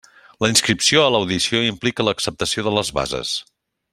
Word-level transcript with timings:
La 0.43 0.47
inscripció 0.51 1.03
a 1.07 1.11
l'audició 1.15 1.61
implica 1.67 2.07
l'acceptació 2.09 2.67
de 2.69 2.75
les 2.79 2.93
bases. 3.01 3.37